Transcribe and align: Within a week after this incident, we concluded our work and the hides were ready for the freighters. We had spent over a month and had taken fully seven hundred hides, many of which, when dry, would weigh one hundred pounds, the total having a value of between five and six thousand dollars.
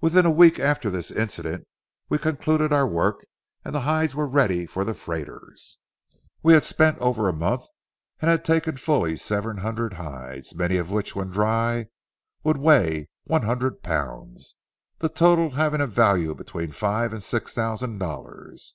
Within 0.00 0.24
a 0.24 0.30
week 0.30 0.58
after 0.58 0.88
this 0.88 1.10
incident, 1.10 1.68
we 2.08 2.16
concluded 2.16 2.72
our 2.72 2.86
work 2.88 3.26
and 3.62 3.74
the 3.74 3.82
hides 3.82 4.14
were 4.14 4.26
ready 4.26 4.64
for 4.64 4.86
the 4.86 4.94
freighters. 4.94 5.76
We 6.42 6.54
had 6.54 6.64
spent 6.64 6.98
over 6.98 7.28
a 7.28 7.34
month 7.34 7.66
and 8.22 8.30
had 8.30 8.42
taken 8.42 8.78
fully 8.78 9.18
seven 9.18 9.58
hundred 9.58 9.92
hides, 9.92 10.54
many 10.54 10.78
of 10.78 10.90
which, 10.90 11.14
when 11.14 11.28
dry, 11.28 11.88
would 12.42 12.56
weigh 12.56 13.10
one 13.24 13.42
hundred 13.42 13.82
pounds, 13.82 14.56
the 14.98 15.10
total 15.10 15.50
having 15.50 15.82
a 15.82 15.86
value 15.86 16.30
of 16.30 16.38
between 16.38 16.72
five 16.72 17.12
and 17.12 17.22
six 17.22 17.52
thousand 17.52 17.98
dollars. 17.98 18.74